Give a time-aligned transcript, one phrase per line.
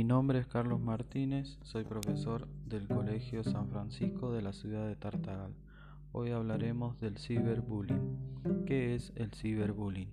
[0.00, 4.96] Mi nombre es Carlos Martínez, soy profesor del Colegio San Francisco de la ciudad de
[4.96, 5.52] Tartagal.
[6.12, 8.64] Hoy hablaremos del ciberbullying.
[8.64, 10.08] ¿Qué es el ciberbullying?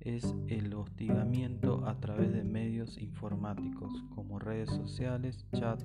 [0.00, 5.78] Es el hostigamiento a través de medios informáticos como redes sociales, chat,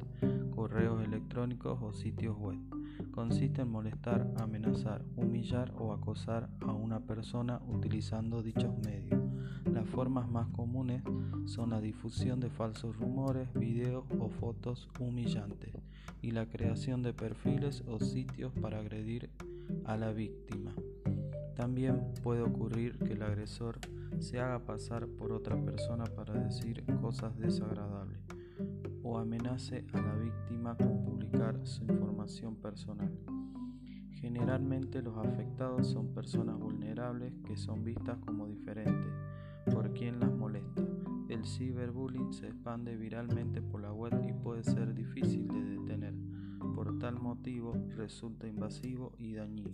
[0.55, 2.59] correos electrónicos o sitios web.
[3.11, 9.22] Consiste en molestar, amenazar, humillar o acosar a una persona utilizando dichos medios.
[9.71, 11.03] Las formas más comunes
[11.45, 15.71] son la difusión de falsos rumores, videos o fotos humillantes
[16.21, 19.29] y la creación de perfiles o sitios para agredir
[19.85, 20.73] a la víctima.
[21.55, 23.79] También puede ocurrir que el agresor
[24.19, 28.19] se haga pasar por otra persona para decir cosas desagradables
[29.03, 33.11] o amenace a la víctima con publicar su información personal.
[34.21, 39.11] Generalmente los afectados son personas vulnerables que son vistas como diferentes
[39.71, 40.81] por quien las molesta.
[41.29, 46.13] El ciberbullying se expande viralmente por la web y puede ser difícil de detener.
[46.75, 49.71] Por tal motivo resulta invasivo y dañino.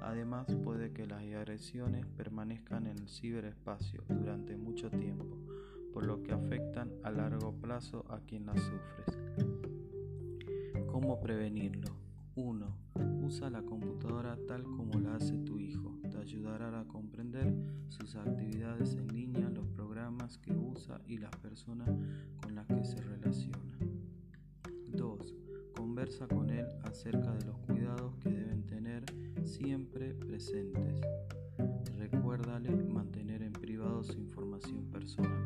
[0.00, 5.38] Además puede que las agresiones permanezcan en el ciberespacio durante mucho tiempo,
[5.92, 9.04] por lo que afectan a largo plazo a quien las sufre.
[10.86, 11.88] ¿Cómo prevenirlo?
[12.34, 12.66] 1.
[13.22, 14.36] Usa la computadora
[20.38, 21.88] que usa y las personas
[22.40, 23.78] con las que se relaciona.
[24.96, 25.34] 2.
[25.74, 29.04] Conversa con él acerca de los cuidados que deben tener
[29.44, 31.00] siempre presentes.
[31.96, 35.42] Recuérdale mantener en privado su información personal.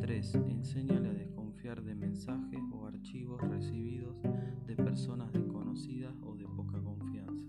[0.00, 0.34] 3.
[0.34, 4.16] Enséñale a desconfiar de mensajes o archivos recibidos
[4.66, 7.44] de personas desconocidas o de poca confianza.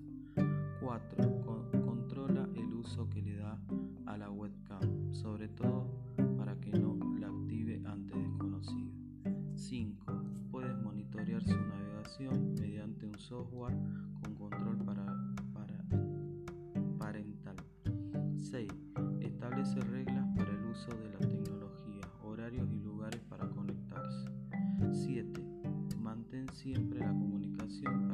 [0.82, 1.72] 4.
[1.86, 3.60] controla el uso que le da
[4.06, 6.09] a la webcam, sobre todo
[9.90, 10.14] 5.
[10.52, 13.74] Puedes monitorear su navegación mediante un software
[14.22, 15.06] con control para,
[15.54, 15.84] para
[17.00, 17.56] parental.
[18.38, 18.70] 6.
[19.22, 24.30] Establece reglas para el uso de la tecnología, horarios y lugares para conectarse.
[24.92, 25.44] 7.
[26.00, 28.09] Mantén siempre la comunicación